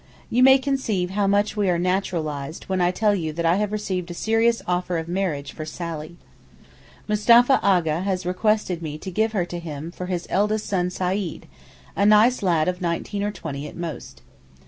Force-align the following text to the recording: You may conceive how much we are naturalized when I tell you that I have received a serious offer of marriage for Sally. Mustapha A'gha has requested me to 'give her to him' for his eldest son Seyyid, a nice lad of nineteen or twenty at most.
You 0.31 0.41
may 0.41 0.57
conceive 0.57 1.11
how 1.11 1.27
much 1.27 1.55
we 1.55 1.69
are 1.69 1.77
naturalized 1.77 2.63
when 2.63 2.81
I 2.81 2.89
tell 2.89 3.13
you 3.13 3.31
that 3.33 3.45
I 3.45 3.57
have 3.57 3.71
received 3.71 4.09
a 4.09 4.15
serious 4.15 4.63
offer 4.65 4.97
of 4.97 5.07
marriage 5.07 5.51
for 5.53 5.63
Sally. 5.63 6.15
Mustapha 7.07 7.59
A'gha 7.61 8.01
has 8.01 8.25
requested 8.25 8.81
me 8.81 8.97
to 8.97 9.11
'give 9.11 9.33
her 9.33 9.45
to 9.45 9.59
him' 9.59 9.91
for 9.91 10.07
his 10.07 10.25
eldest 10.31 10.65
son 10.65 10.89
Seyyid, 10.89 11.43
a 11.95 12.07
nice 12.07 12.41
lad 12.41 12.67
of 12.67 12.81
nineteen 12.81 13.21
or 13.21 13.29
twenty 13.31 13.67
at 13.67 13.75
most. 13.77 14.23